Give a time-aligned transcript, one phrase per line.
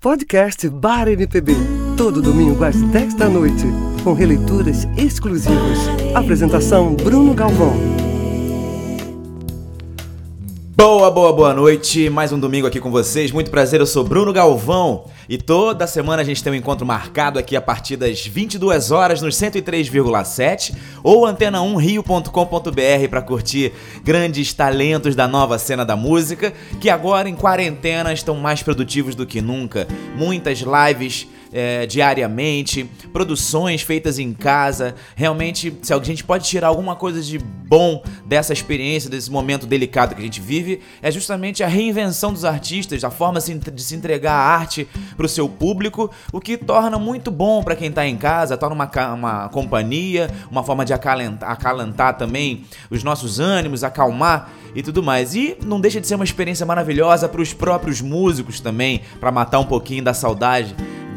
[0.00, 1.52] Podcast Bar MPB.
[1.96, 3.64] Todo domingo às 10 da noite.
[4.04, 5.76] Com releituras exclusivas.
[6.14, 7.74] Apresentação Bruno Galvão.
[10.80, 12.08] Boa, boa, boa noite.
[12.08, 13.32] Mais um domingo aqui com vocês.
[13.32, 15.06] Muito prazer, eu sou Bruno Galvão.
[15.28, 19.20] E toda semana a gente tem um encontro marcado aqui a partir das 22 horas
[19.20, 23.72] nos 103,7 ou antena1rio.com.br para curtir
[24.04, 29.26] grandes talentos da nova cena da música, que agora em quarentena estão mais produtivos do
[29.26, 29.88] que nunca.
[30.16, 34.94] Muitas lives é, diariamente, produções feitas em casa.
[35.14, 40.14] Realmente, se a gente pode tirar alguma coisa de bom dessa experiência, desse momento delicado
[40.14, 44.32] que a gente vive, é justamente a reinvenção dos artistas, a forma de se entregar
[44.32, 48.16] a arte para o seu público, o que torna muito bom para quem está em
[48.16, 54.50] casa, torna uma, uma companhia, uma forma de acalentar, acalentar também os nossos ânimos, acalmar
[54.74, 55.34] e tudo mais.
[55.34, 59.58] E não deixa de ser uma experiência maravilhosa para os próprios músicos também, para matar
[59.58, 60.74] um pouquinho da saudade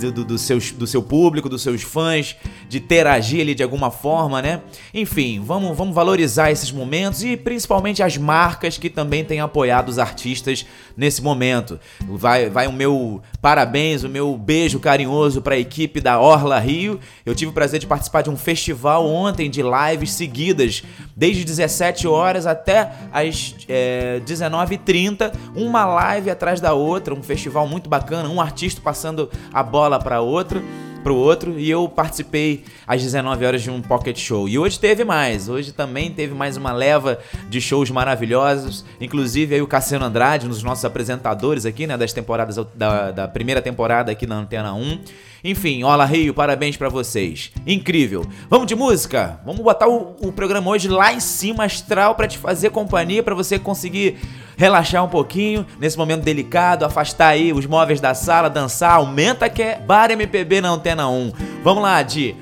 [0.10, 2.36] do, do, seus, do seu público, dos seus fãs,
[2.70, 4.62] de interagir ali de alguma forma, né?
[4.94, 10.00] Enfim, vamos, vamos valorizar esses momentos e principalmente as marcas que também têm apoiado os
[10.00, 11.80] artistas nesse momento.
[12.08, 17.00] Vai, vai o meu parabéns, o meu beijo carinhoso para a equipe da Orla Rio.
[17.26, 20.84] Eu tive o prazer de participar de um festival ontem de lives seguidas,
[21.16, 27.90] desde 17 horas até as é, 19h30, uma live atrás da outra, um festival muito
[27.90, 30.64] bacana, um artista passando a bola bola para outro,
[31.04, 34.48] pro outro e eu participei às 19 horas de um pocket show.
[34.48, 35.50] E hoje teve mais.
[35.50, 40.50] Hoje também teve mais uma leva de shows maravilhosos, inclusive aí o Cassiano Andrade, um
[40.50, 45.00] dos nossos apresentadores aqui, né, das temporadas da, da primeira temporada aqui na Antena 1.
[45.44, 47.52] Enfim, Ola Rio, parabéns para vocês.
[47.66, 48.24] Incrível.
[48.50, 49.40] Vamos de música?
[49.44, 53.34] Vamos botar o, o programa hoje lá em cima astral para te fazer companhia, para
[53.34, 54.18] você conseguir
[54.56, 59.64] relaxar um pouquinho nesse momento delicado, afastar aí os móveis da sala, dançar, aumenta que
[59.64, 61.32] é Bar MPB na Antena 1.
[61.64, 62.36] Vamos lá, Di.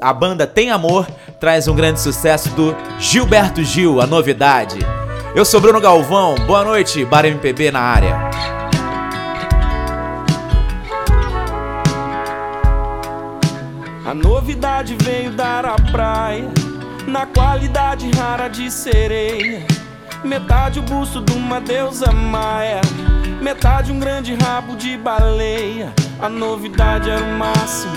[0.00, 1.06] A banda Tem Amor
[1.38, 4.78] traz um grande sucesso do Gilberto Gil, a novidade.
[5.36, 8.61] Eu sou Bruno Galvão, boa noite, Bar MPB na área.
[14.12, 16.50] A novidade veio dar a praia,
[17.08, 19.64] na qualidade rara de sereia
[20.22, 22.82] Metade o busto de uma deusa maia,
[23.40, 25.94] metade um grande rabo de baleia.
[26.20, 27.94] A novidade era o máximo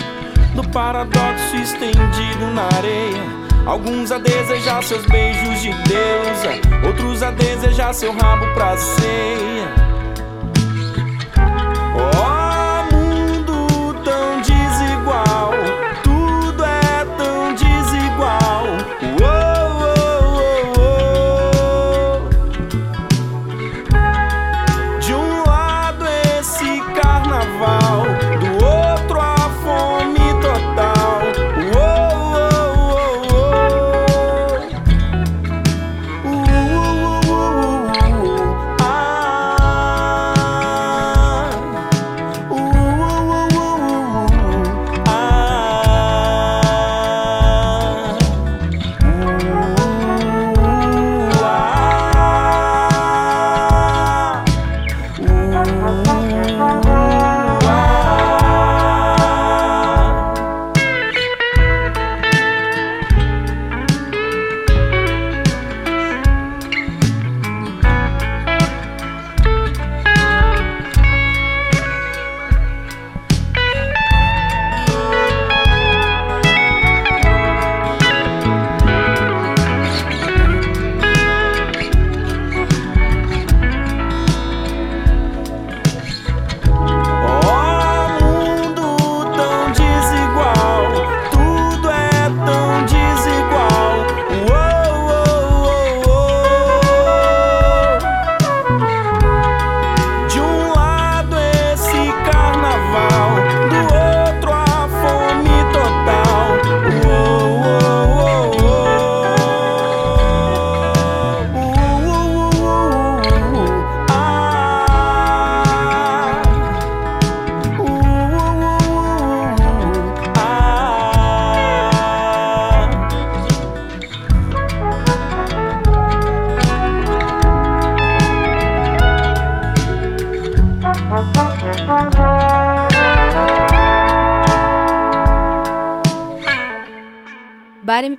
[0.56, 3.24] do paradoxo estendido na areia.
[3.66, 9.86] Alguns a desejar seus beijos de deusa, outros a desejar seu rabo pra ceia.
[12.14, 12.35] Bar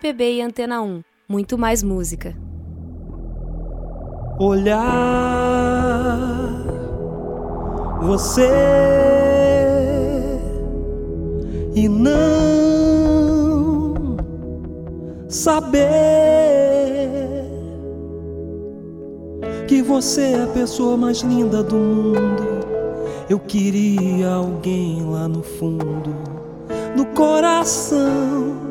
[0.06, 1.02] MPB e Antena 1.
[1.28, 2.36] Muito mais música.
[4.38, 4.76] Olhar
[8.02, 8.48] você
[11.74, 13.16] e não
[15.28, 15.88] saber
[19.66, 22.44] que você é a pessoa mais linda do mundo.
[23.28, 26.14] Eu queria alguém lá no fundo,
[26.94, 28.65] no coração,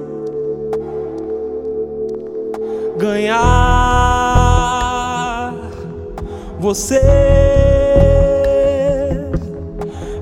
[6.66, 7.00] você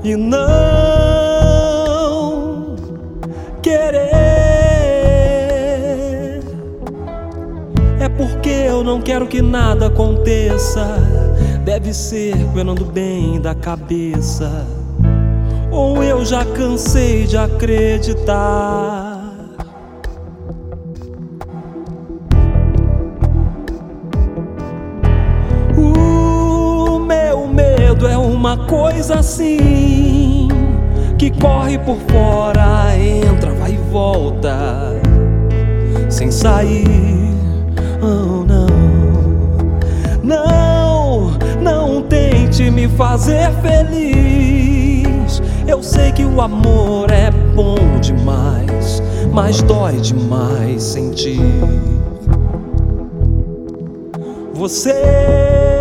[0.04, 0.36] e não
[3.62, 4.02] querer.
[7.98, 10.86] É porque eu não quero que nada aconteça.
[11.64, 14.68] Deve ser cuidando bem da cabeça.
[15.72, 19.13] Ou eu já cansei de acreditar.
[29.24, 30.50] Assim
[31.18, 35.00] que corre por fora, entra, vai e volta,
[36.10, 37.34] sem sair.
[38.02, 38.68] Oh, não,
[40.22, 41.32] não,
[41.62, 45.42] não tente me fazer feliz.
[45.66, 51.40] Eu sei que o amor é bom demais, mas dói demais sentir
[54.54, 55.73] você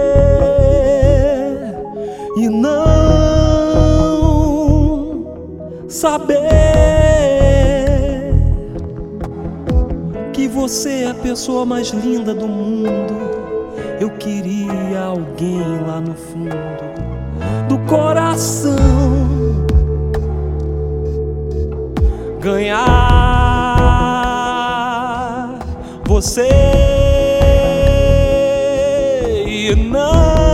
[6.03, 6.49] saber
[10.33, 13.15] que você é a pessoa mais linda do mundo.
[14.01, 16.83] Eu queria alguém lá no fundo
[17.69, 18.75] do coração
[22.41, 22.81] ganhar
[26.05, 26.49] você
[29.47, 30.52] e não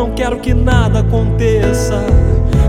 [0.00, 2.02] não quero que nada aconteça.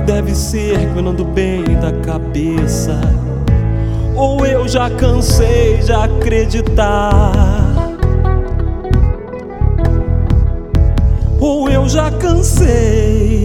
[0.06, 3.00] Deve ser cuidando bem da cabeça.
[4.18, 7.32] Ou eu já cansei de acreditar.
[11.40, 13.41] Ou eu já cansei.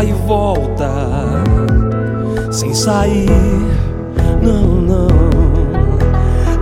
[0.00, 0.90] Vai e volta,
[2.50, 3.28] sem sair.
[4.42, 5.08] Não, não,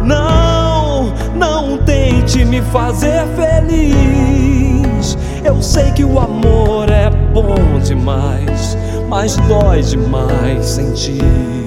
[0.02, 5.16] não, não tente me fazer feliz.
[5.44, 8.76] Eu sei que o amor é bom demais,
[9.08, 11.57] mas dói demais sentir.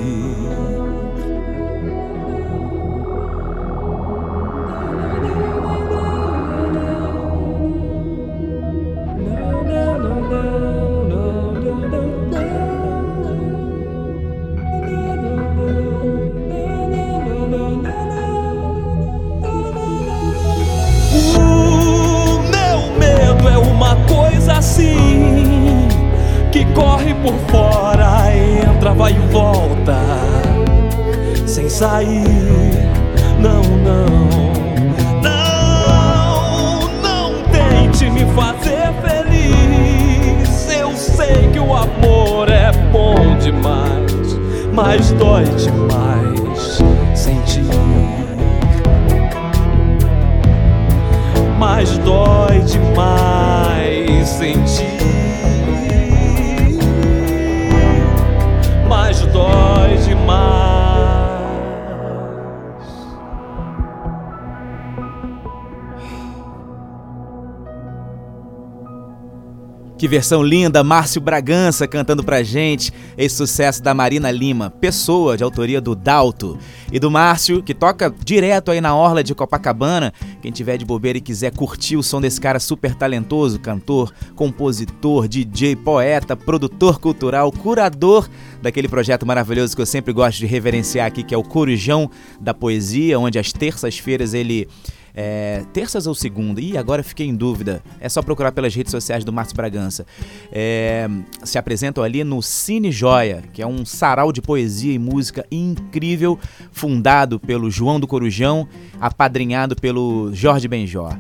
[70.12, 75.80] Versão linda, Márcio Bragança cantando pra gente esse sucesso da Marina Lima, Pessoa, de autoria
[75.80, 76.60] do Dalto.
[76.92, 80.12] E do Márcio, que toca direto aí na orla de Copacabana.
[80.42, 85.30] Quem tiver de bobeira e quiser curtir o som desse cara super talentoso, cantor, compositor,
[85.30, 88.28] DJ, poeta, produtor cultural, curador
[88.62, 92.54] daquele projeto maravilhoso que eu sempre gosto de reverenciar aqui, que é o Corujão da
[92.54, 94.68] Poesia, onde às terças-feiras ele
[95.14, 96.62] é, terças ou segunda?
[96.62, 97.82] Ih, agora fiquei em dúvida.
[98.00, 100.06] É só procurar pelas redes sociais do Márcio Bragança.
[100.52, 101.08] É,
[101.44, 106.40] se apresentam ali no Cine Joia, que é um sarau de poesia e música incrível,
[106.72, 108.68] fundado pelo João do Corujão,
[109.00, 111.12] apadrinhado pelo Jorge Benjó.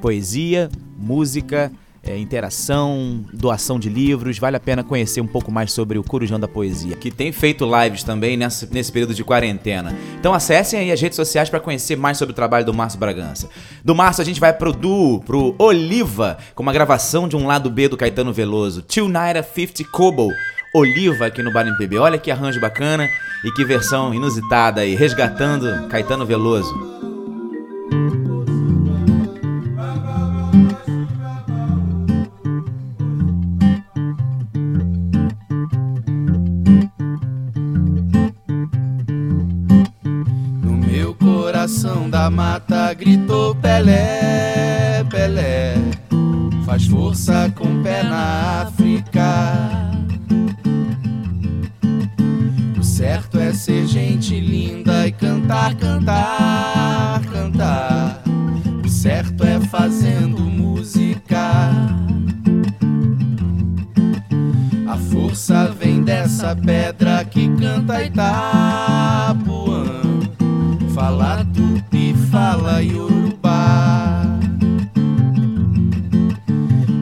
[0.00, 1.70] Poesia, música,
[2.02, 4.38] é, interação, doação de livros.
[4.38, 7.64] Vale a pena conhecer um pouco mais sobre o Corujão da Poesia, que tem feito
[7.64, 9.96] lives também nessa, nesse período de quarentena.
[10.18, 13.48] Então acessem aí as redes sociais para conhecer mais sobre o trabalho do Márcio Bragança.
[13.84, 17.70] Do Márcio a gente vai pro Duo, pro Oliva, com uma gravação de um lado
[17.70, 20.30] B do Caetano Veloso, Till Naira 50 Kobo.
[20.72, 21.98] Oliva aqui no Bar MPB.
[21.98, 23.10] Olha que arranjo bacana
[23.44, 26.72] e que versão inusitada aí, resgatando Caetano Veloso.
[41.70, 45.76] Coração da mata gritou Pelé, Pelé,
[46.66, 49.80] faz força com pé na África.
[52.76, 58.20] O certo é ser gente linda e cantar, cantar, cantar.
[58.84, 61.70] O certo é fazendo música.
[64.88, 69.36] A força vem dessa pedra que canta tá
[71.00, 74.22] fala tupi, fala yorubá.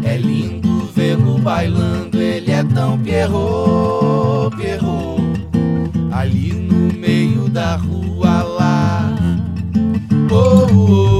[0.04, 5.20] É lindo vê-lo bailando, ele é tão pierrot, pierrot.
[6.12, 9.16] Ali no meio da rua lá.
[10.30, 10.68] Oh.
[10.70, 11.17] Oh,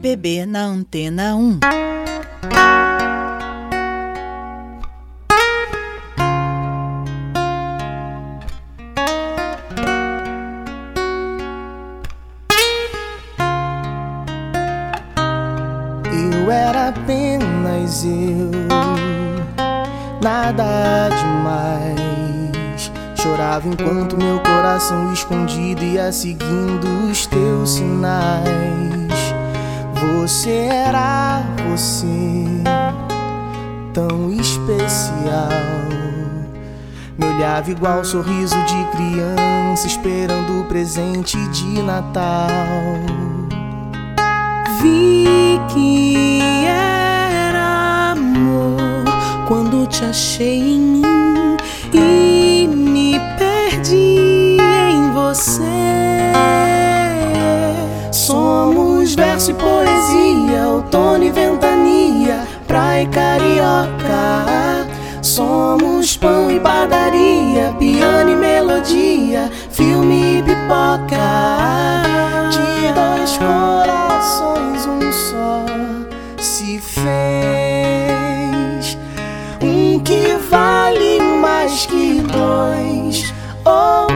[0.00, 1.29] MPB na Antena
[37.60, 42.48] Olhava igual sorriso de criança, esperando o presente de Natal.
[44.80, 45.26] Vi
[45.68, 49.04] que era amor
[49.46, 51.56] quando te achei em mim
[51.92, 52.39] e
[67.78, 71.16] piano e melodia, filme e pipoca.
[72.50, 75.64] De dois corações, um só
[76.38, 77.10] se fez.
[79.62, 83.32] Um que vale mais que dois
[83.64, 84.06] ou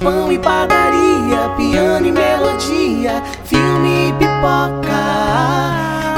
[0.00, 4.98] pão e padaria, piano e melodia, filme e pipoca.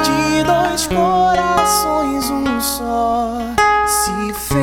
[0.03, 3.39] De dois corações, um só
[3.87, 4.63] se fez.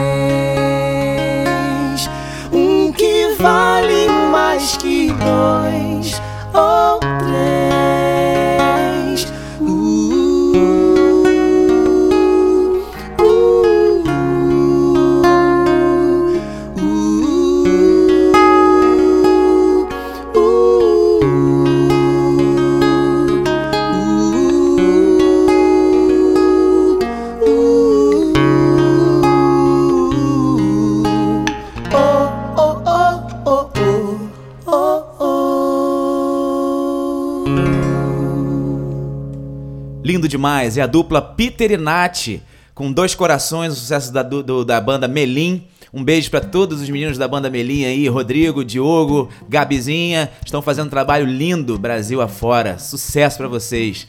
[2.52, 6.22] Um que vale mais que dois
[6.54, 6.99] ou
[40.30, 42.40] demais, é a dupla Peter e Nath,
[42.74, 45.68] com dois corações, o sucesso da, do- da banda Melim.
[45.94, 50.88] Um beijo pra todos os meninos da banda Melim aí, Rodrigo, Diogo, Gabizinha, estão fazendo
[50.88, 52.78] um trabalho lindo Brasil afora.
[52.78, 54.08] Sucesso pra vocês.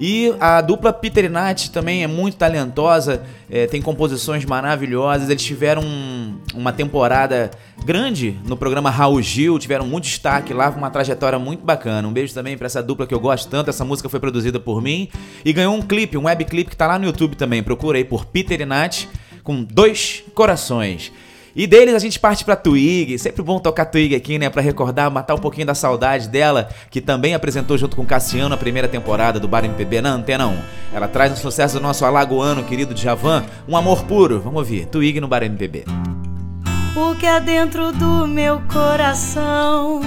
[0.00, 5.28] E a dupla Peter e Nath também é muito talentosa, é, tem composições maravilhosas.
[5.28, 7.50] Eles tiveram um- uma temporada
[7.84, 12.08] grande no programa Raul Gil, tiveram muito destaque lá, uma trajetória muito bacana.
[12.08, 13.70] Um beijo também pra essa dupla que eu gosto tanto.
[13.70, 15.08] Essa música foi produzida por mim
[15.44, 17.62] e ganhou um clipe, um webclip que tá lá no YouTube também.
[17.62, 19.04] Procura aí por Peter e Nath
[19.48, 21.10] com dois corações.
[21.56, 25.10] E deles a gente parte pra Twig, sempre bom tocar Twig aqui, né, Pra recordar,
[25.10, 29.40] matar um pouquinho da saudade dela, que também apresentou junto com Cassiano a primeira temporada
[29.40, 30.58] do Bar MPB na Antena 1.
[30.92, 34.38] Ela traz um sucesso do nosso alagoano querido Djavan, um amor puro.
[34.38, 35.86] Vamos ouvir, Twig no Bar MPB.
[36.94, 40.02] o que é dentro do meu coração.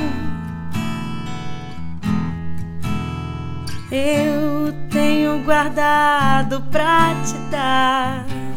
[3.91, 8.50] Eu tenho guardado pra te dar.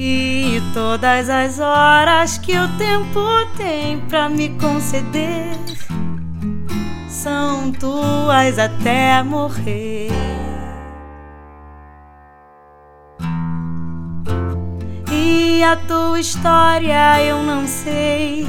[0.00, 3.20] E todas as horas que o tempo
[3.56, 5.58] tem pra me conceder
[7.08, 10.12] são tuas até morrer.
[15.10, 18.46] E a tua história eu não sei.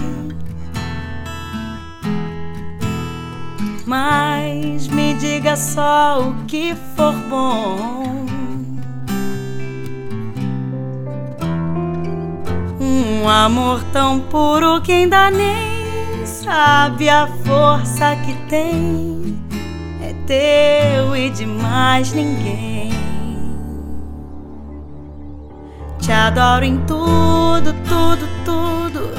[3.87, 8.28] Mas me diga só o que for bom.
[12.89, 19.39] Um amor tão puro que ainda nem sabe a força que tem.
[20.01, 22.89] É teu e de mais ninguém.
[25.99, 29.11] Te adoro em tudo, tudo, tudo.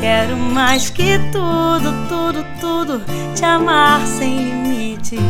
[0.00, 3.02] Quero mais que tudo, tudo, tudo.
[3.34, 5.20] Te amar sem limites.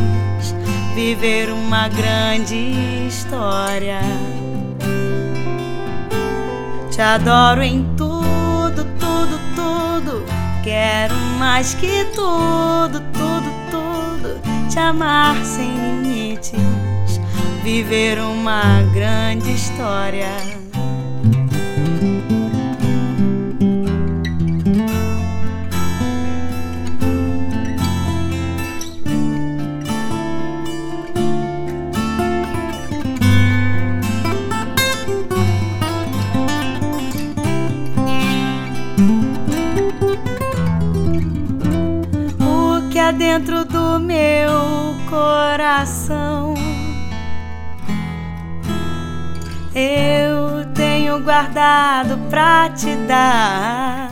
[0.94, 2.54] Viver uma grande
[3.08, 4.00] história.
[6.94, 10.24] Te adoro em tudo, tudo, tudo.
[10.62, 14.40] Quero mais que tudo, tudo, tudo.
[14.70, 16.52] Te amar sem limites.
[17.64, 20.63] Viver uma grande história.
[43.24, 46.52] Dentro do meu coração.
[49.74, 54.10] Eu tenho guardado pra te dar.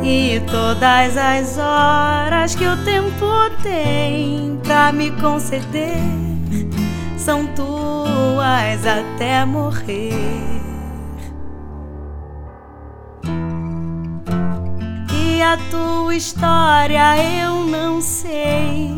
[0.00, 3.26] E todas as horas que o tempo
[3.64, 5.98] tem pra me conceder
[7.18, 10.61] são tuas até morrer.
[15.52, 18.90] A tua história eu não sei.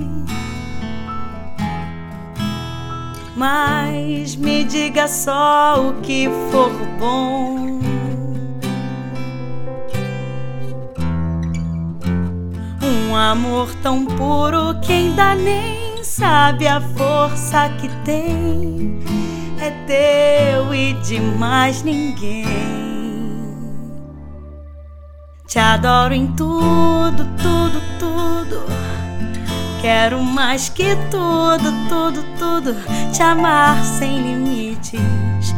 [3.34, 7.80] Mas me diga só o que for bom.
[12.80, 19.00] Um amor tão puro que ainda nem sabe a força que tem.
[19.60, 22.83] É teu e de mais ninguém.
[25.54, 28.66] Te adoro em tudo, tudo, tudo.
[29.80, 32.74] Quero mais que tudo, tudo, tudo.
[33.12, 35.54] Te amar sem limites.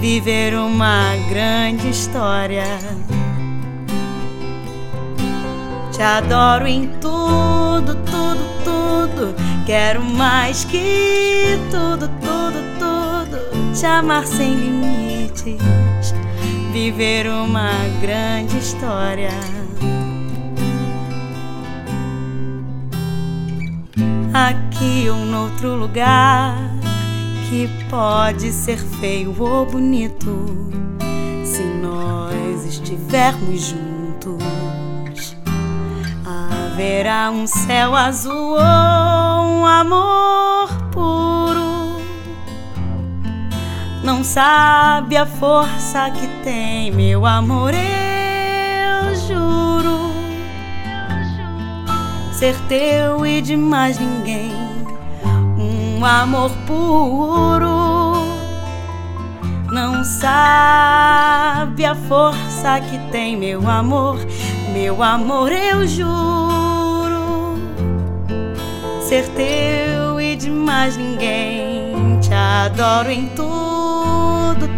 [0.00, 2.78] Viver uma grande história.
[5.90, 9.34] Te adoro em tudo, tudo, tudo.
[9.66, 13.74] Quero mais que tudo, tudo, tudo.
[13.74, 15.79] Te amar sem limites.
[16.72, 19.30] Viver uma grande história.
[24.32, 26.56] Aqui ou noutro lugar
[27.48, 30.70] que pode ser feio ou bonito
[31.44, 34.40] se nós estivermos juntos
[36.80, 41.69] haverá um céu azul ou um amor puro.
[44.02, 50.10] Não sabe a força que tem meu amor, eu juro.
[52.32, 54.52] Ser teu e de mais ninguém,
[55.58, 57.70] um amor puro.
[59.70, 64.18] Não sabe a força que tem meu amor,
[64.72, 66.40] meu amor, eu juro
[69.10, 72.20] ser teu e de mais ninguém.
[72.20, 73.69] Te adoro em tudo,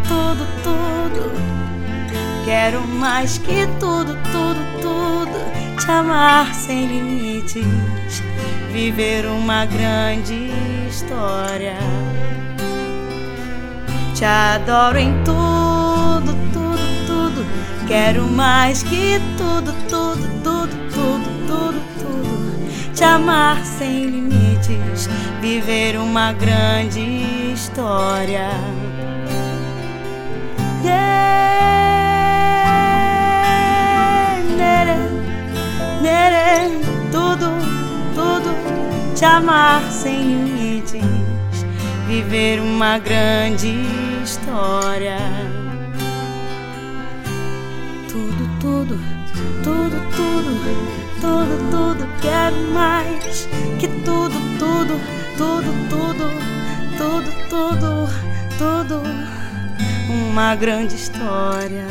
[0.09, 1.33] tudo, tudo.
[2.45, 5.81] Quero mais que tudo, tudo, tudo.
[5.81, 8.23] Te amar sem limites.
[8.73, 10.51] Viver uma grande
[10.89, 11.77] história.
[14.15, 17.47] Te adoro em tudo, tudo, tudo.
[17.87, 22.95] Quero mais que tudo, tudo, tudo, tudo, tudo, tudo.
[22.95, 25.09] Te amar sem limites,
[25.41, 27.01] viver uma grande
[27.53, 28.51] história.
[34.57, 34.97] Nere,
[36.03, 37.51] nere, tudo,
[38.15, 39.15] tudo.
[39.15, 41.03] Te amar sem limites,
[42.07, 43.69] viver uma grande
[44.23, 45.19] história
[48.13, 48.99] tudo, tudo,
[49.65, 50.53] tudo, tudo,
[51.21, 52.07] tudo, tudo.
[52.21, 53.49] Quero mais
[53.81, 55.01] que tudo, tudo,
[55.39, 56.31] tudo, tudo,
[56.99, 58.09] tudo, tudo,
[58.59, 59.42] tudo.
[60.13, 61.87] Uma grande história.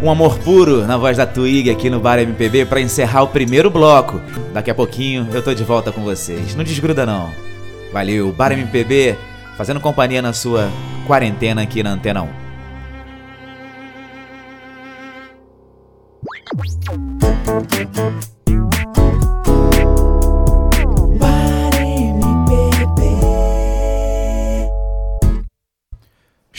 [0.00, 3.68] Um amor puro na voz da Twig aqui no Bar MPB para encerrar o primeiro
[3.68, 4.20] bloco.
[4.52, 6.54] Daqui a pouquinho eu tô de volta com vocês.
[6.54, 7.30] Não desgruda não.
[7.92, 9.16] Valeu, Bar MPB
[9.56, 10.70] fazendo companhia na sua
[11.06, 12.45] quarentena aqui na Antena 1.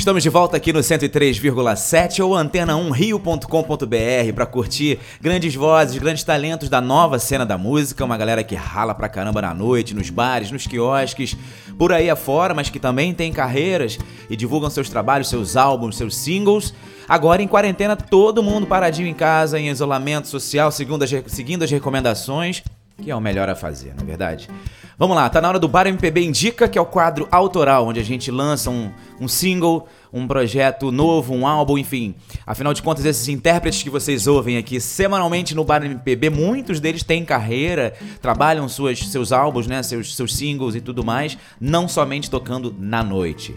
[0.08, 6.80] Estamos de volta aqui no 103,7 ou antena1rio.com.br para curtir grandes vozes, grandes talentos da
[6.80, 10.65] nova cena da música, uma galera que rala pra caramba na noite, nos bares, nos
[10.65, 11.36] quiosques,
[11.78, 16.15] por aí afora, mas que também tem carreiras e divulgam seus trabalhos, seus álbuns, seus
[16.15, 16.74] singles.
[17.06, 21.72] Agora em quarentena, todo mundo paradinho em casa, em isolamento social, seguindo as, seguindo as
[21.72, 22.63] recomendações,
[23.01, 24.49] que é o melhor a fazer, na é verdade.
[24.97, 27.99] Vamos lá, tá na hora do Bar MPB Indica, que é o quadro autoral, onde
[27.99, 32.15] a gente lança um, um single, um projeto novo, um álbum, enfim.
[32.47, 37.03] Afinal de contas, esses intérpretes que vocês ouvem aqui semanalmente no Bar MPB, muitos deles
[37.03, 42.31] têm carreira, trabalham suas, seus álbuns, né, seus, seus singles e tudo mais, não somente
[42.31, 43.53] tocando na noite.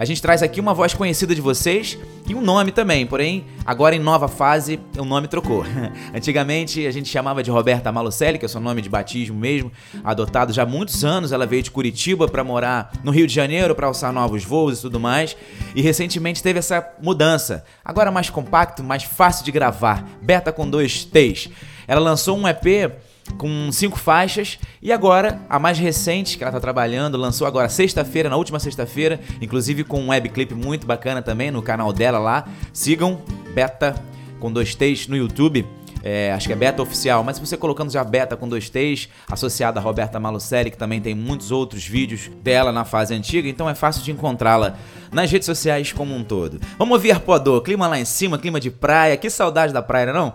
[0.00, 3.94] A gente traz aqui uma voz conhecida de vocês e um nome também, porém, agora
[3.94, 5.62] em nova fase, o nome trocou.
[6.16, 9.70] Antigamente a gente chamava de Roberta Malucelli, que é o seu nome de batismo mesmo,
[10.02, 11.32] adotado já há muitos anos.
[11.32, 14.80] Ela veio de Curitiba para morar no Rio de Janeiro para alçar novos voos e
[14.80, 15.36] tudo mais.
[15.74, 21.04] E recentemente teve essa mudança, agora mais compacto, mais fácil de gravar, beta com dois
[21.04, 21.50] T's.
[21.86, 22.90] Ela lançou um EP
[23.36, 24.58] com cinco faixas.
[24.82, 29.20] E agora, a mais recente que ela tá trabalhando, lançou agora sexta-feira, na última sexta-feira,
[29.40, 32.48] inclusive com um webclip muito bacana também no canal dela lá.
[32.72, 33.20] Sigam
[33.54, 33.94] Beta
[34.38, 35.66] com dois T's no YouTube.
[36.02, 39.08] É, acho que é Beta Oficial, mas se você colocando já Beta com dois T's,
[39.30, 43.68] associada a Roberta Malucelli, que também tem muitos outros vídeos dela na fase antiga, então
[43.68, 44.76] é fácil de encontrá-la
[45.12, 46.58] nas redes sociais como um todo.
[46.78, 50.32] Vamos ouvir Arpoador, clima lá em cima, clima de praia, que saudade da praia, não?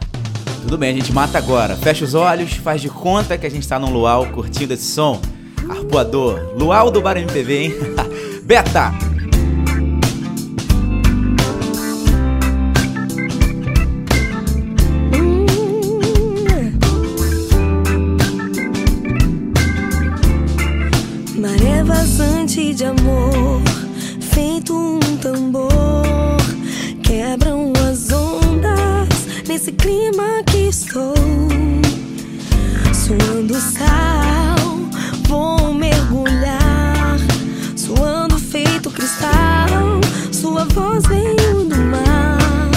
[0.66, 1.76] Tudo bem, a gente mata agora.
[1.76, 5.22] Fecha os olhos, faz de conta que a gente tá num luau curtindo esse som.
[5.70, 7.74] Arpoador, luau do Bar MPV, hein?
[8.44, 8.92] Beta!
[21.38, 23.62] Maré vazante de amor,
[33.06, 34.58] Suando sal,
[35.28, 37.20] vou mergulhar,
[37.76, 42.72] suando feito cristal, sua voz veio do mar.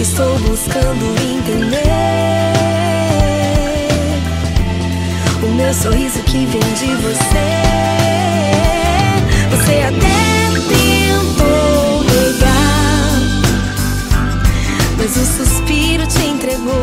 [0.00, 1.84] Estou buscando entender
[5.40, 8.37] o meu sorriso que vem de você.
[15.08, 16.82] Mas o suspiro te entregou.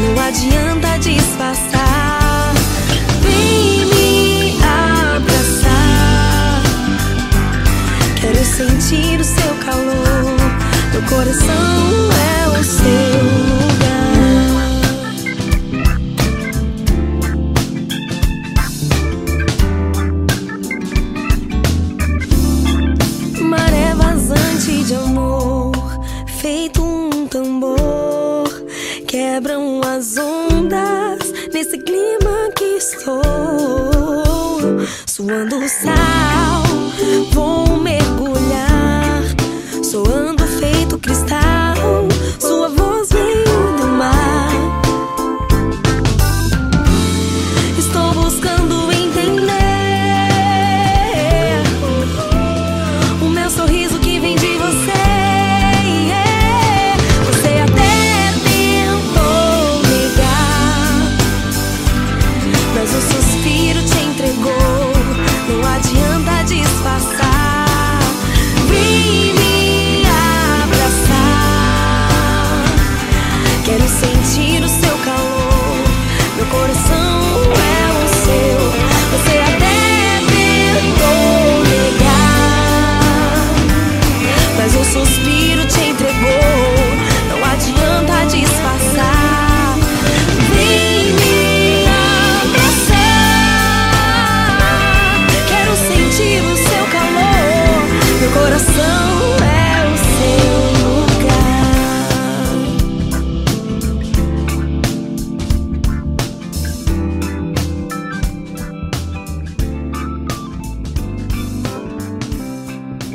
[0.00, 2.52] Não adianta disfarçar.
[3.22, 4.58] Vem me
[5.16, 6.62] abraçar.
[8.20, 10.36] Quero sentir o seu calor.
[10.92, 13.37] Meu coração é o seu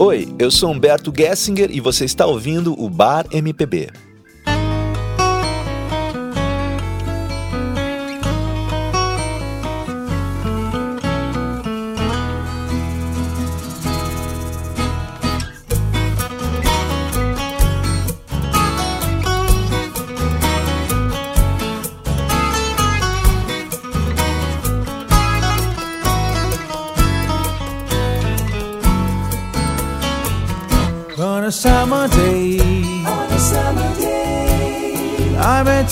[0.06, 3.90] Oi, eu sou Humberto Gessinger e você está ouvindo o Bar MPB.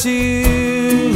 [0.04, 1.14] You.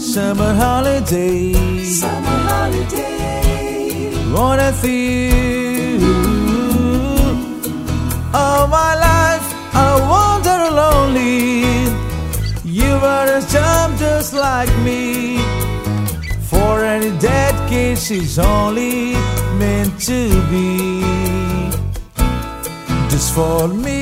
[0.00, 1.52] Summer holiday,
[1.84, 4.10] summer holiday.
[4.32, 6.02] What I feel,
[8.34, 11.90] all my life I wandered lonely.
[12.64, 15.36] You were a jump just like me.
[16.40, 19.12] For any dead kiss is only
[19.58, 21.02] meant to be
[23.10, 23.95] just for me.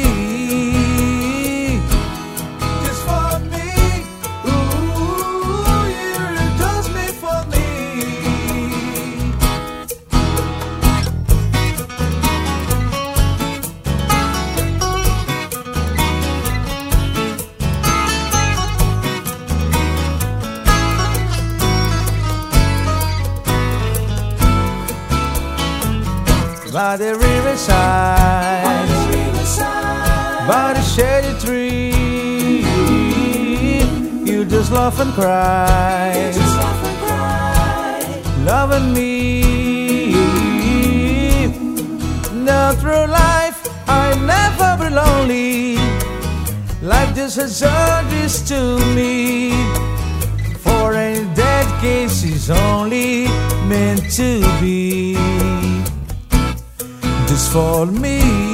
[26.74, 28.88] By the riverside,
[30.48, 32.62] by the shady tree,
[34.28, 36.32] you just laugh and cry,
[38.44, 40.14] loving me.
[42.44, 45.76] Now through life, I never be lonely.
[46.82, 47.60] Life just has
[48.10, 49.52] this to me.
[50.58, 53.28] For in that case, it's only
[53.68, 55.33] meant to be.
[57.54, 58.53] For me.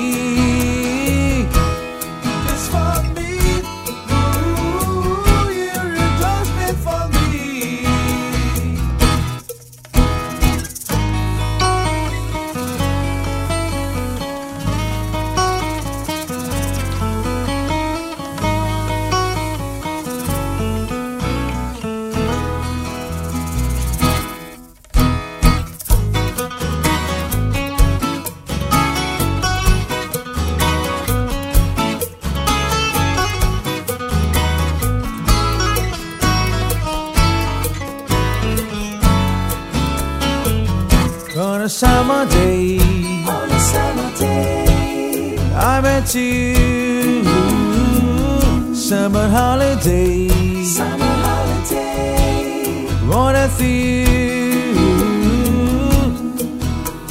[49.31, 50.29] Holiday,
[50.64, 54.75] summer holiday, wanna see you.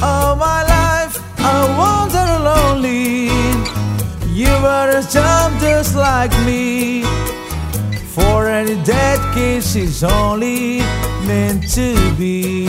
[0.02, 3.30] All my life, I wander lonely.
[4.40, 7.02] You were a jump just like me.
[8.14, 10.80] For any dead kiss is only
[11.26, 12.66] meant to be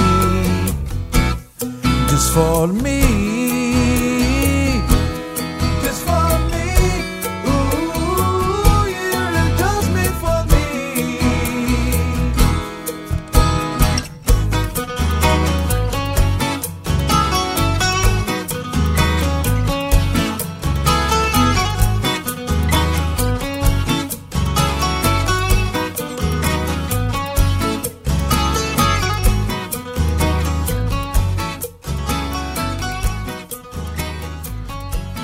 [2.10, 3.21] just for me.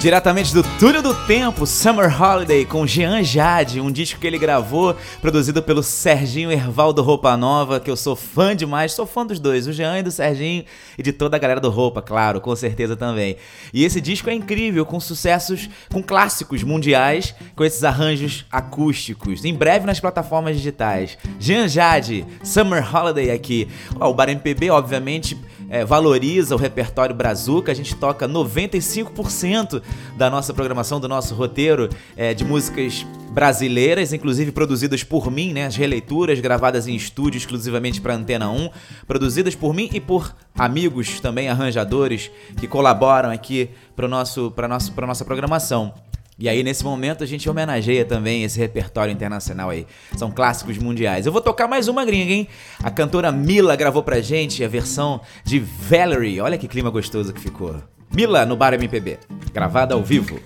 [0.07, 4.95] Diretamente do Túnel do Tempo, Summer Holiday, com Jean Jade, um disco que ele gravou,
[5.19, 9.67] produzido pelo Serginho Ervaldo Roupa Nova, que eu sou fã demais, sou fã dos dois,
[9.67, 10.63] o Jean e do Serginho,
[10.97, 13.35] e de toda a galera do Roupa, claro, com certeza também.
[13.73, 19.53] E esse disco é incrível, com sucessos, com clássicos mundiais, com esses arranjos acústicos, em
[19.53, 21.17] breve nas plataformas digitais.
[21.37, 23.67] Jean Jade, Summer Holiday aqui.
[23.99, 25.37] Ó, o Bar MPB, obviamente,
[25.69, 29.81] é, valoriza o repertório brazuca, a gente toca 95%
[30.17, 35.65] da nossa programação, do nosso roteiro é, de músicas brasileiras, inclusive produzidas por mim, né,
[35.65, 38.69] as releituras gravadas em estúdio exclusivamente para Antena 1,
[39.05, 44.91] produzidas por mim e por amigos também arranjadores que colaboram aqui para nosso para nosso
[44.93, 46.06] para nossa programação.
[46.39, 49.87] E aí, nesse momento, a gente homenageia também esse repertório internacional aí.
[50.15, 51.25] São clássicos mundiais.
[51.25, 52.47] Eu vou tocar mais uma gringa, hein?
[52.83, 56.39] A cantora Mila gravou pra gente a versão de Valerie.
[56.39, 57.81] Olha que clima gostoso que ficou.
[58.13, 59.17] Mila no Bar MPB,
[59.51, 60.39] gravada ao vivo.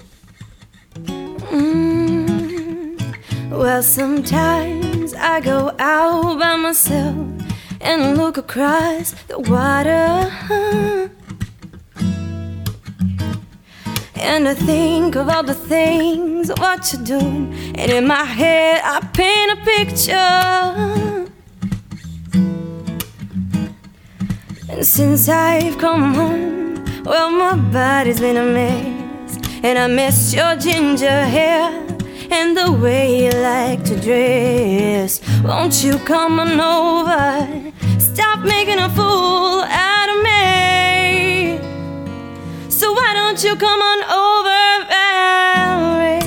[3.51, 7.17] Well, sometimes I go out by myself
[7.81, 11.11] and look across the water.
[14.21, 18.99] And I think of all the things what you're doing, and in my head I
[19.13, 21.27] paint a picture.
[24.69, 30.55] And since I've come home, well, my body's been a mess, and I miss your
[30.55, 31.71] ginger hair
[32.31, 35.19] and the way you like to dress.
[35.43, 37.71] Won't you come on over?
[37.99, 39.90] Stop making a fool out
[43.31, 46.19] Don't you come on over, Valerie?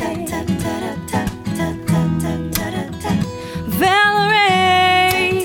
[3.76, 5.44] Valerie.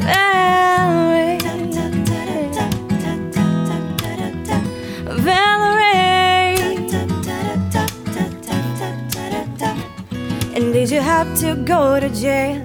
[0.00, 1.36] Valerie.
[5.20, 6.56] Valerie.
[10.54, 12.62] And did you have to go to jail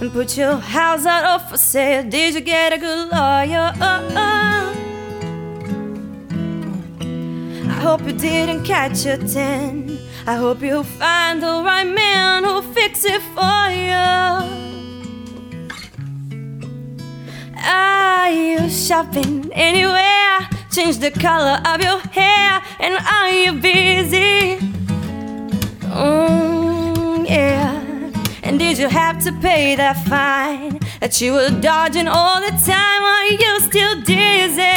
[0.00, 2.04] and put your house out of for sale?
[2.08, 3.72] Did you get a good lawyer?
[3.80, 4.71] I
[7.82, 9.98] hope you didn't catch your ten.
[10.24, 14.06] I hope you'll find the right man who'll fix it for you.
[17.56, 20.48] Are you shopping anywhere?
[20.70, 24.58] Change the color of your hair, and are you busy?
[25.90, 27.82] Mm, yeah.
[28.44, 33.02] And did you have to pay that fine that you were dodging all the time?
[33.02, 34.72] Are you still dizzy?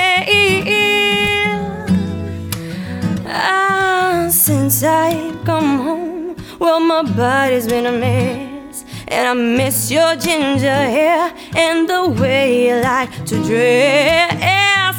[3.37, 8.85] Ah, since I've come home, well, my body's been a mess.
[9.07, 14.35] And I miss your ginger hair and the way you like to dress.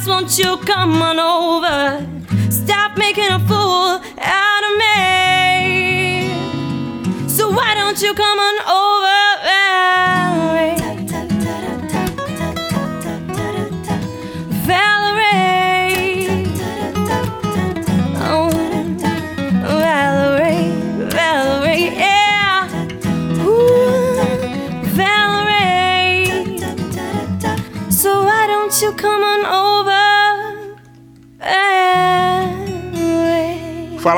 [0.07, 2.05] Won't you come on over?
[2.49, 6.29] Stop making a fool out of me.
[7.27, 9.06] So why don't you come on over?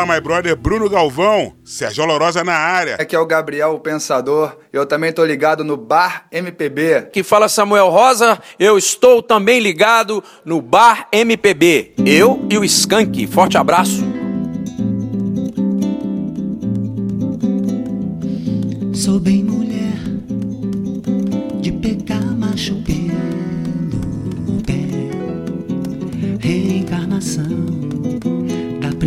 [0.09, 2.95] My brother Bruno Galvão, Sérgio Olorosa na área.
[2.95, 4.57] Aqui é o Gabriel, o Pensador.
[4.73, 7.09] Eu também tô ligado no Bar MPB.
[7.13, 11.93] Que fala Samuel Rosa, eu estou também ligado no Bar MPB.
[12.03, 13.27] Eu e o Skank.
[13.27, 14.03] Forte abraço.
[18.91, 19.99] Sou bem mulher
[21.61, 24.73] de pegar macho pelo pé.
[26.39, 27.78] Reencarnação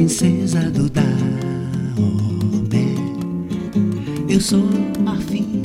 [0.03, 1.07] princesa do Daomé.
[4.29, 4.65] Eu sou
[4.99, 5.63] marfim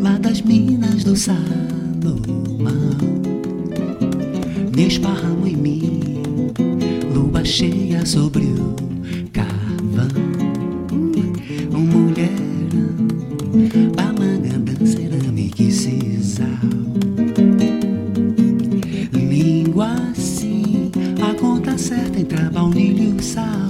[0.00, 1.44] lá das minas do Salomão.
[4.74, 6.00] Me esparramo em mim,
[7.14, 8.74] lua cheia sobre o
[9.34, 10.08] carvão.
[11.74, 12.96] Um mulherão,
[13.94, 15.18] balanga, danceira,
[15.54, 16.46] que sisal.
[19.12, 20.90] Língua assim,
[21.20, 22.79] a conta certa entre baunilha
[23.20, 23.69] e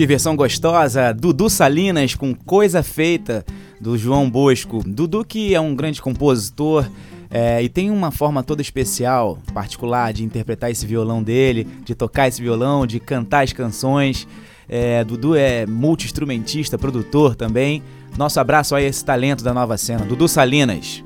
[0.00, 3.44] Que versão gostosa, Dudu Salinas com Coisa Feita,
[3.78, 4.82] do João Bosco.
[4.82, 6.88] Dudu que é um grande compositor
[7.30, 12.28] é, e tem uma forma toda especial, particular, de interpretar esse violão dele, de tocar
[12.28, 14.26] esse violão, de cantar as canções.
[14.66, 17.82] É, Dudu é multi-instrumentista, produtor também.
[18.16, 21.04] Nosso abraço a esse talento da nova cena, Dudu Salinas.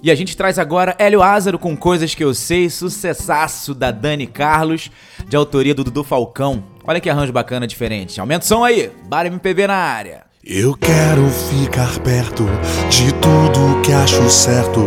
[0.00, 4.28] E a gente traz agora Hélio Ázaro com Coisas Que Eu Sei, sucessaço da Dani
[4.28, 4.90] Carlos,
[5.26, 6.62] de autoria do Dudu Falcão.
[6.84, 8.20] Olha que arranjo bacana diferente.
[8.20, 10.22] Aumenta o som aí, Bar MPB na área.
[10.44, 12.46] Eu quero ficar perto
[12.88, 14.86] de tudo que acho certo,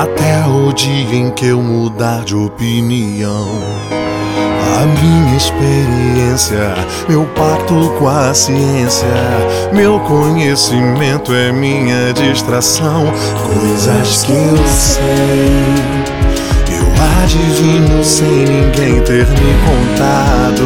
[0.00, 3.48] até o dia em que eu mudar de opinião.
[4.72, 6.74] A minha experiência,
[7.06, 9.06] meu pacto com a ciência,
[9.70, 13.04] meu conhecimento é minha distração.
[13.54, 15.52] Coisas que eu sei,
[16.74, 20.64] eu adivinho sem ninguém ter me contado.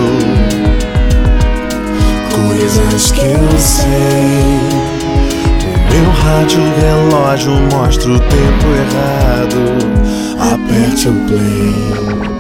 [2.33, 4.87] Coisas que eu sei.
[5.65, 9.59] O meu rádio relógio mostra o tempo errado.
[10.39, 12.36] Aperte o play.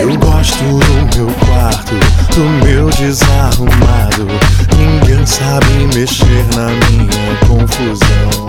[0.00, 1.94] Eu gosto do meu quarto,
[2.34, 4.28] do meu desarrumado.
[4.76, 8.48] Ninguém sabe mexer na minha confusão.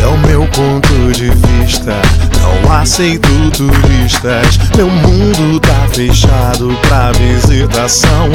[0.00, 1.94] É o meu ponto de vista,
[2.40, 4.58] não aceito turistas.
[4.76, 8.30] Meu mundo tá fechado pra visitação.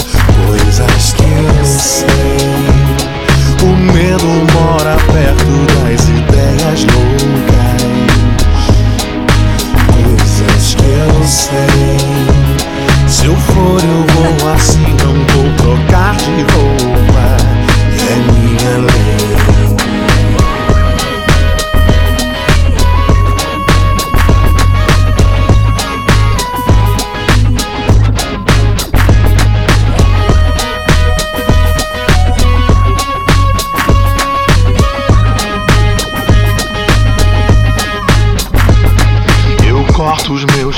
[0.45, 2.05] Coisas que eu sei.
[3.63, 7.64] O medo mora perto das ideias loucas.
[13.07, 17.37] Se eu for, eu vou assim, não vou trocar de roupa.
[18.09, 19.04] É minha lei.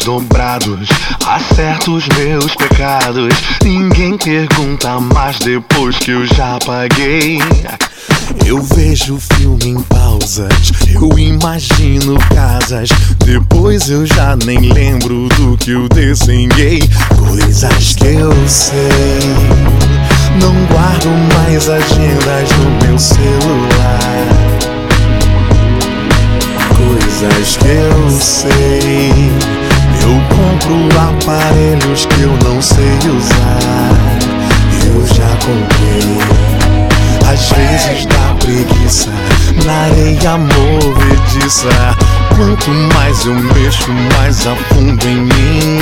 [0.03, 0.89] Dobrados,
[1.25, 3.33] acerto os meus pecados.
[3.63, 7.39] Ninguém pergunta mais depois que eu já paguei.
[8.45, 12.89] Eu vejo filme em pausas, eu imagino casas.
[13.25, 16.81] Depois eu já nem lembro do que eu desenhei.
[17.17, 18.79] Coisas que eu sei.
[20.41, 24.76] Não guardo mais agendas no meu celular.
[27.19, 29.31] Coisas que eu sei.
[30.03, 33.97] Eu compro aparelhos que eu não sei usar.
[34.85, 36.19] Eu já comprei.
[37.27, 39.09] Às vezes dá preguiça
[39.65, 41.69] na areia movediça.
[42.35, 45.79] Quanto mais eu mexo, mais afundo em mim.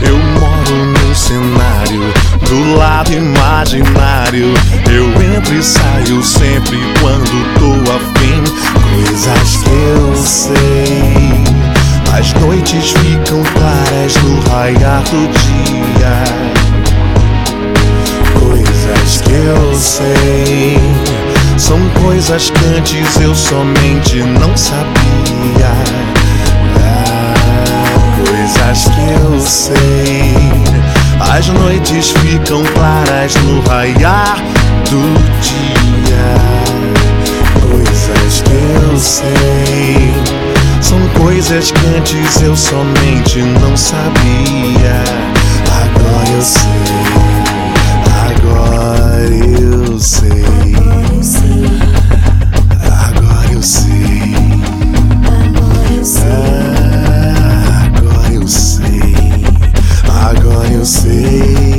[0.00, 2.12] Eu moro num cenário
[2.48, 4.54] do lado imaginário.
[4.90, 7.30] Eu entro e saio sempre quando
[7.60, 8.21] tô afim.
[8.60, 11.44] Coisas que eu sei.
[12.12, 16.52] As noites ficam claras no raiar do dia
[18.92, 20.78] coisas que eu sei.
[21.56, 25.72] São coisas que antes eu somente não sabia.
[28.26, 30.34] Coisas que eu sei.
[31.20, 34.36] As noites ficam claras no raiar
[34.90, 35.02] do
[35.40, 36.71] dia.
[37.72, 40.12] Coisas que eu sei.
[40.82, 45.02] São coisas que antes eu somente não sabia.
[45.80, 46.62] Agora eu sei.
[48.28, 50.44] Agora eu sei.
[53.08, 54.34] Agora eu sei.
[55.30, 56.74] Agora eu sei.
[57.96, 59.14] Agora eu sei.
[60.06, 61.71] Agora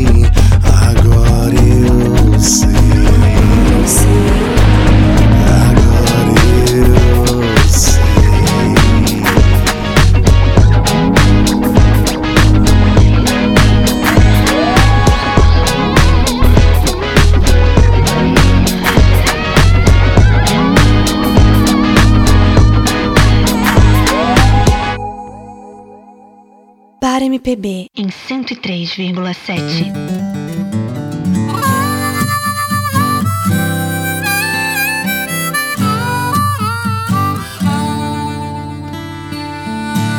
[28.42, 29.94] 103,7.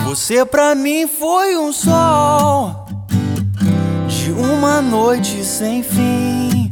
[0.07, 2.87] Você pra mim foi um sol
[4.07, 6.71] de uma noite sem fim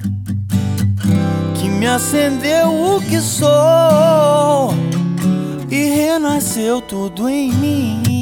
[1.57, 4.73] que me acendeu o que sou
[5.69, 8.22] e renasceu tudo em mim.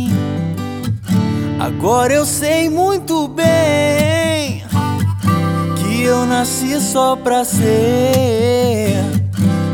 [1.60, 4.64] Agora eu sei muito bem
[5.76, 8.96] que eu nasci só pra ser,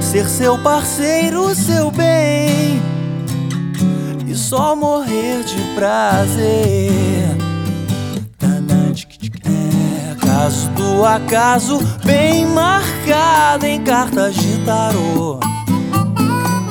[0.01, 2.83] ser seu parceiro, seu bem
[4.27, 6.91] e só morrer de prazer.
[9.45, 15.39] É caso do acaso, bem marcado em cartas de tarô.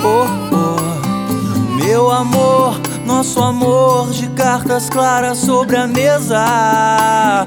[0.04, 2.76] Oh, oh, meu amor,
[3.06, 7.46] nosso amor de cartas claras sobre a mesa.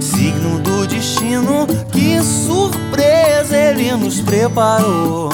[0.00, 5.28] Signo do destino, que surpresa ele nos preparou.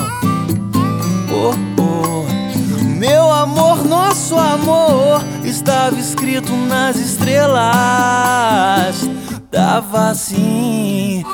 [1.30, 2.24] Oh, oh,
[2.98, 7.66] meu amor, nosso amor estava escrito nas estrelas.
[9.50, 11.24] Tava assim.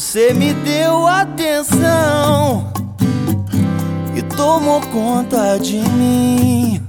[0.00, 2.72] Você me deu atenção
[4.14, 6.80] e tomou conta de mim.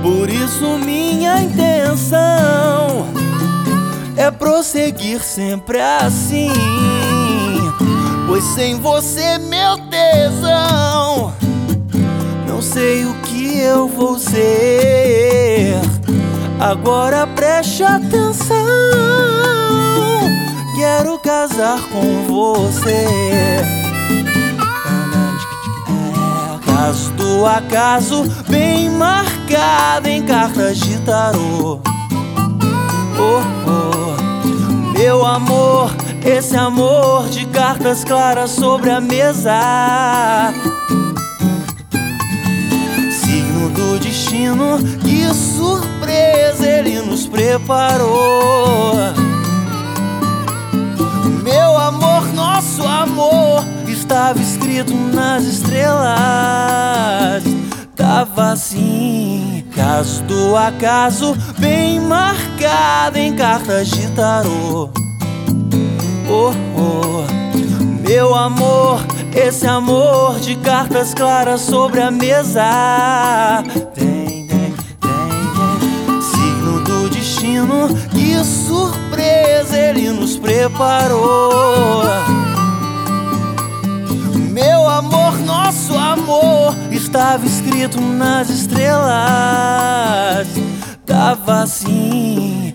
[0.00, 3.06] Por isso, minha intenção
[4.16, 6.50] é prosseguir sempre assim.
[8.26, 11.34] Pois sem você, meu tesão,
[12.48, 15.74] não sei o que eu vou ser.
[16.58, 19.03] Agora preste atenção.
[20.86, 23.06] Quero casar com você.
[26.66, 31.80] Caso do acaso, bem marcado em cartas de tarô.
[33.18, 35.90] Oh, oh, meu amor,
[36.22, 40.52] esse amor de cartas claras sobre a mesa.
[43.10, 49.23] Signo do destino, que surpresa ele nos preparou.
[52.64, 56.14] Nosso amor estava escrito nas estrelas.
[57.94, 64.88] Tava assim, Caso do acaso, bem marcado em cartas de tarô.
[66.28, 67.24] Oh, oh,
[68.08, 69.04] meu amor,
[69.34, 73.62] esse amor de cartas claras sobre a mesa.
[73.94, 76.22] Tem, tem, tem, tem.
[76.22, 82.43] Signo do destino, que surpresa ele nos preparou.
[84.96, 90.46] Amor, nosso amor estava escrito nas estrelas.
[91.04, 92.72] Tava assim.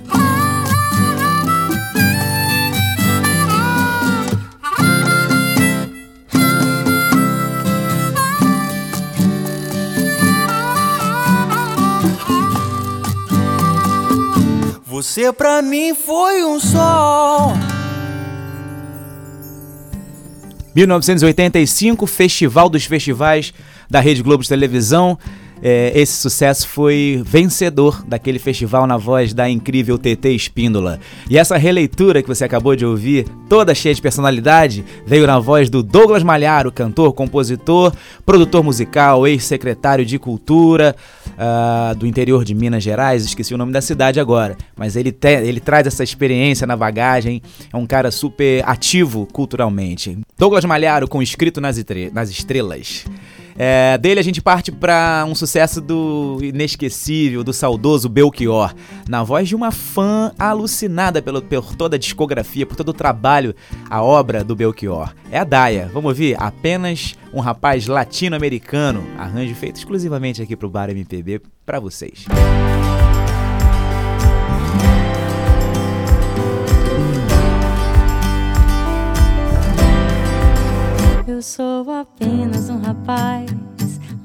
[14.83, 17.53] Você pra mim foi um sol.
[20.79, 23.53] 1985, Festival dos Festivais
[23.89, 25.17] da Rede Globo de Televisão.
[25.61, 30.99] É, esse sucesso foi vencedor daquele festival na voz da incrível TT Espíndola.
[31.29, 35.69] E essa releitura que você acabou de ouvir, toda cheia de personalidade, veio na voz
[35.69, 37.93] do Douglas Malharo, cantor, compositor,
[38.25, 40.95] produtor musical, ex-secretário de Cultura
[41.29, 45.29] uh, do interior de Minas Gerais, esqueci o nome da cidade agora, mas ele, te,
[45.29, 47.41] ele traz essa experiência na bagagem,
[47.71, 50.17] é um cara super ativo culturalmente.
[50.37, 51.83] Douglas Malharo com Escrito nas,
[52.13, 53.05] nas Estrelas.
[53.61, 58.73] É, dele a gente parte para um sucesso do inesquecível, do saudoso Belchior,
[59.05, 63.53] na voz de uma fã alucinada pelo, por toda a discografia, por todo o trabalho,
[63.89, 65.13] a obra do Belchior.
[65.29, 65.91] É a Daia.
[65.93, 66.37] Vamos ouvir?
[66.39, 72.27] Apenas um rapaz latino-americano, arranjo feito exclusivamente aqui pro Bar MPB para vocês.
[72.29, 72.98] Eu
[81.99, 83.51] apenas um rapaz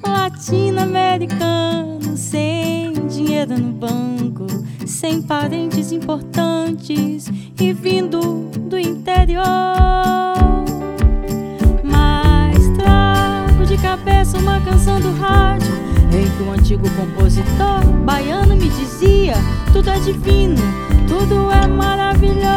[0.01, 4.47] latino-americano, sem dinheiro no banco,
[4.87, 7.27] sem parentes importantes
[7.59, 9.43] e vindo do interior.
[11.83, 15.75] Mas trago de cabeça uma canção do rádio
[16.13, 19.35] em que um antigo compositor baiano me dizia:
[19.73, 20.63] tudo é divino,
[21.09, 22.54] tudo é maravilhoso.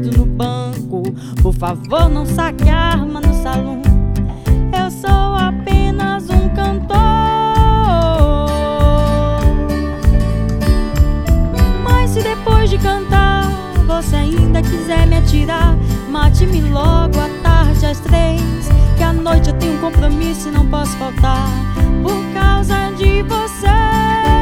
[0.00, 1.02] Dinheiro no banco.
[1.42, 3.82] Por favor, não saque arma no salão.
[4.72, 6.98] Eu sou apenas um cantor.
[11.82, 13.44] Mas se depois de cantar
[13.86, 15.76] você ainda quiser me atirar,
[16.10, 18.40] mate-me logo à tarde às três.
[18.96, 21.48] Que à noite eu tenho um compromisso e não posso faltar
[22.02, 24.37] por causa de você.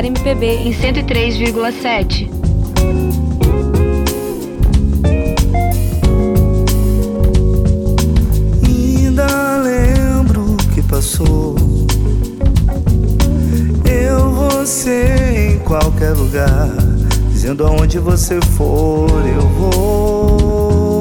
[0.00, 2.30] Bar MPB Em 103,7.
[8.64, 11.54] Ainda lembro que passou.
[13.84, 16.70] Eu, você em qualquer lugar,
[17.30, 21.00] dizendo aonde você for, eu vou.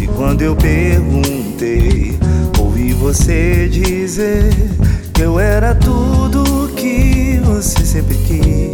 [0.00, 2.16] E quando eu perguntei,
[2.56, 4.70] ouvi você dizer
[5.20, 8.70] eu era tudo que você sempre quis.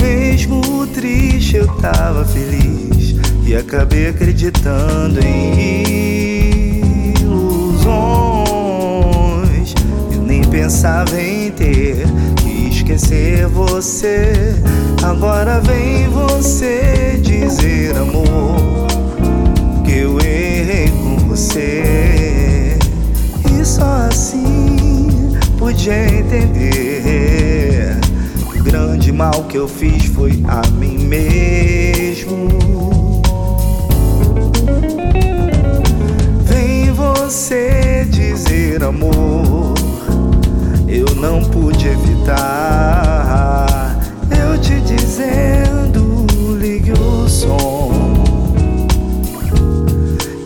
[0.00, 3.14] Mesmo triste, eu tava feliz
[3.46, 7.74] e acabei acreditando em ilusões.
[10.10, 12.06] Eu nem pensava em ter
[12.36, 14.32] que esquecer você.
[15.02, 18.86] Agora vem você dizer, amor,
[19.84, 22.05] que eu errei com você.
[23.76, 27.94] Só assim podia entender
[28.58, 32.48] o grande mal que eu fiz foi a mim mesmo.
[36.44, 39.74] Vem você dizer, amor,
[40.88, 42.34] eu não pude evitar.
[44.30, 46.26] Eu te dizendo,
[46.58, 47.92] ligue o som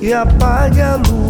[0.02, 1.29] e apague a luz.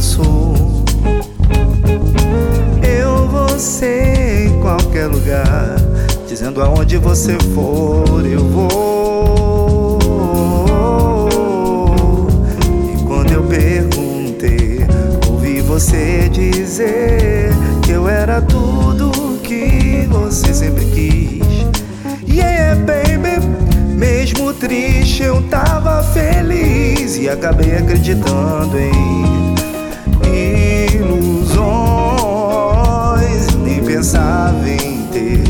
[0.00, 0.54] Passou.
[2.82, 5.76] Eu, você em qualquer lugar,
[6.26, 9.98] dizendo aonde você for, eu vou.
[12.94, 14.86] E quando eu perguntei,
[15.28, 17.50] ouvi você dizer
[17.82, 19.10] que eu era tudo
[19.42, 21.66] que você sempre quis.
[22.26, 23.46] Yeah, baby.
[23.98, 29.49] Mesmo triste, eu tava feliz e acabei acreditando em
[34.10, 35.44] pensava em ter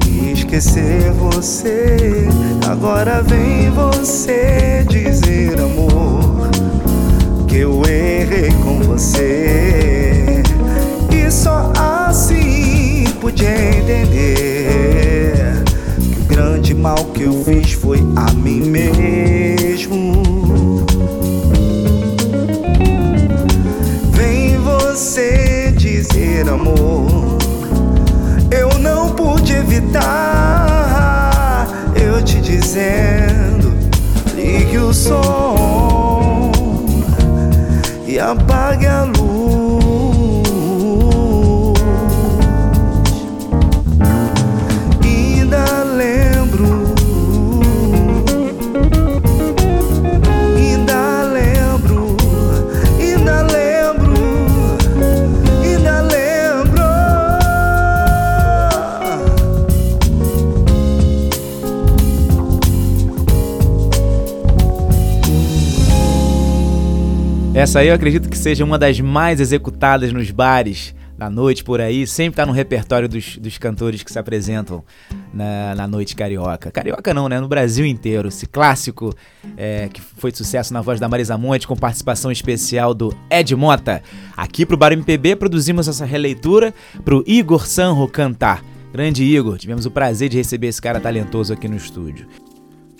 [0.00, 2.26] que esquecer você.
[2.68, 6.50] Agora vem você dizer, amor,
[7.46, 10.42] que eu errei com você.
[11.12, 15.62] E só assim pude entender
[16.00, 20.24] que o grande mal que eu fiz foi a mim mesmo.
[24.10, 27.31] Vem você dizer, amor,
[29.72, 31.66] evitar.
[31.94, 33.74] Eu te dizendo,
[34.34, 36.52] ligue o som
[38.06, 39.41] e apague a luz.
[67.62, 71.80] Essa aí eu acredito que seja uma das mais executadas nos bares da noite por
[71.80, 72.04] aí.
[72.08, 74.82] Sempre tá no repertório dos, dos cantores que se apresentam
[75.32, 76.72] na, na noite carioca.
[76.72, 77.38] Carioca não, né?
[77.38, 78.26] No Brasil inteiro.
[78.26, 79.14] Esse clássico
[79.56, 84.02] é, que foi sucesso na voz da Marisa Monte, com participação especial do Ed Mota.
[84.36, 88.60] Aqui pro Bar MPB produzimos essa releitura pro Igor Sanro cantar.
[88.92, 92.26] Grande Igor, tivemos o prazer de receber esse cara talentoso aqui no estúdio.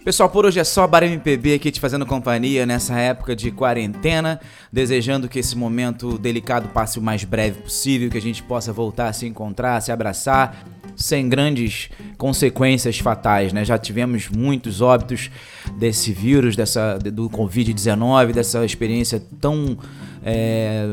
[0.04, 4.40] Pessoal, por hoje é só Bar MPB aqui te fazendo companhia nessa época de quarentena,
[4.72, 9.06] desejando que esse momento delicado passe o mais breve possível, que a gente possa voltar
[9.06, 11.88] a se encontrar, a se abraçar, sem grandes
[12.18, 13.64] consequências fatais, né?
[13.64, 15.30] Já tivemos muitos óbitos
[15.78, 19.78] desse vírus, dessa, do Covid-19, dessa experiência tão
[20.24, 20.84] é,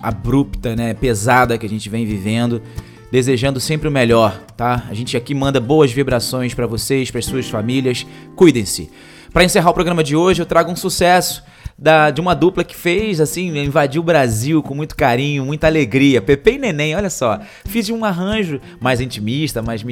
[0.00, 0.94] abrupta, né?
[0.94, 2.62] Pesada que a gente vem vivendo
[3.10, 4.84] desejando sempre o melhor, tá?
[4.88, 8.06] A gente aqui manda boas vibrações pra vocês, para suas famílias.
[8.34, 8.90] Cuidem-se.
[9.32, 11.42] Pra encerrar o programa de hoje, eu trago um sucesso
[11.78, 16.22] da, de uma dupla que fez, assim, invadiu o Brasil com muito carinho, muita alegria.
[16.22, 17.38] Pepe e Neném, olha só.
[17.66, 19.84] Fiz um arranjo mais intimista, mais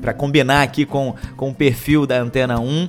[0.00, 2.88] para combinar aqui com, com o perfil da Antena 1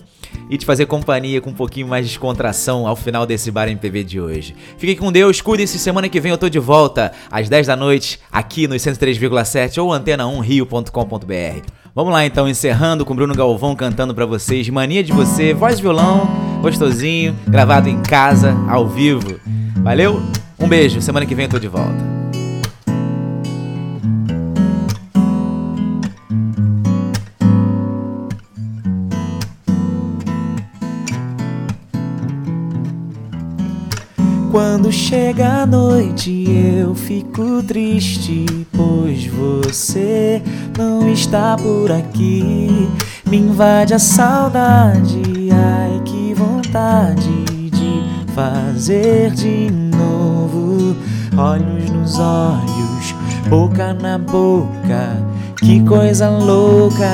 [0.50, 4.04] e te fazer companhia com um pouquinho mais de descontração ao final desse Bar MPB
[4.04, 4.56] de hoje.
[4.78, 5.80] Fique com Deus, cuide-se.
[5.80, 9.90] Semana que vem eu tô de volta às 10 da noite aqui no 103,7 ou
[9.90, 11.86] antena1rio.com.br.
[11.96, 16.55] Vamos lá então, encerrando com Bruno Galvão cantando para vocês Mania de Você, voz violão,
[16.66, 19.40] gostosinho, gravado em casa, ao vivo.
[19.84, 20.20] Valeu?
[20.60, 22.16] Um beijo, semana que vem eu tô de volta.
[34.52, 36.46] Quando chega a noite
[36.80, 38.44] eu fico triste,
[38.76, 40.42] pois você
[40.76, 42.90] não está por aqui.
[43.28, 50.96] Me invade a saudade, ai que vontade de fazer de novo.
[51.38, 53.16] Olhos nos olhos,
[53.50, 55.36] boca na boca.
[55.58, 57.10] Que coisa louca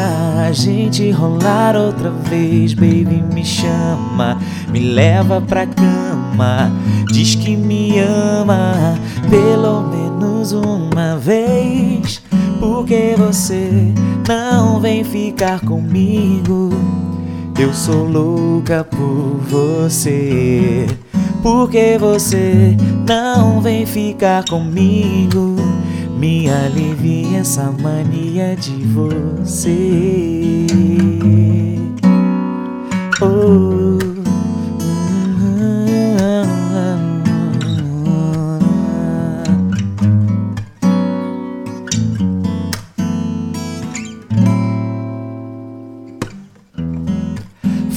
[0.46, 3.24] a gente rolar outra vez, baby.
[3.34, 4.38] Me chama,
[4.70, 6.72] me leva pra cama.
[7.12, 8.96] Diz que me ama
[9.30, 12.22] pelo menos uma vez.
[12.60, 13.94] Porque você
[14.28, 16.70] não vem ficar comigo?
[17.60, 20.88] Eu sou louca por você.
[21.42, 22.76] Porque você
[23.08, 25.56] não vem ficar comigo?
[26.18, 30.68] Me alivia essa mania de você.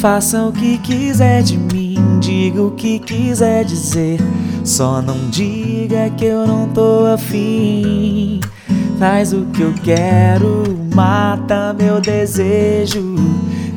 [0.05, 4.21] Faça o que quiser de mim, diga o que quiser dizer.
[4.63, 8.39] Só não diga que eu não tô afim.
[8.99, 10.63] Faz o que eu quero,
[10.95, 13.17] mata meu desejo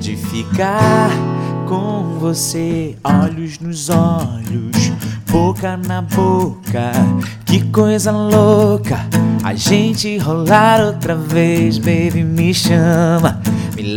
[0.02, 1.10] de ficar
[1.66, 2.98] com você.
[3.06, 4.92] Olhos nos olhos,
[5.32, 6.92] boca na boca.
[7.46, 9.00] Que coisa louca
[9.48, 13.37] a gente rolar outra vez, baby, me chama.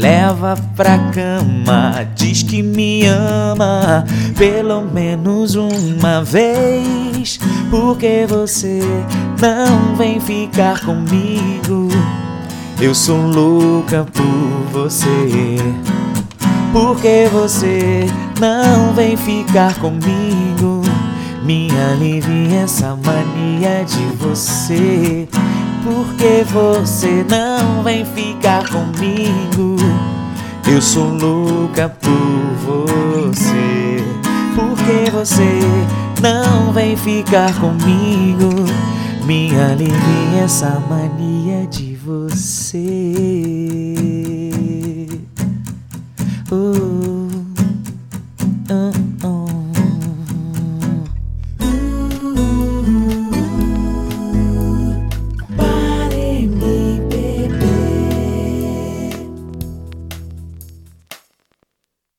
[0.01, 4.03] Leva pra cama, diz que me ama
[4.39, 7.39] pelo menos uma vez.
[7.71, 8.81] Porque você
[9.39, 11.89] não vem ficar comigo?
[12.81, 15.59] Eu sou louca por você.
[16.73, 18.07] Porque você
[18.41, 20.81] não vem ficar comigo?
[21.45, 25.29] Me alivia essa mania de você
[25.83, 29.76] por que você não vem ficar comigo?
[30.70, 34.05] Eu sou louca por você.
[34.55, 35.61] Por que você
[36.20, 38.51] não vem ficar comigo?
[39.24, 43.14] Me alivia é essa mania de você.
[46.51, 46.80] Oh.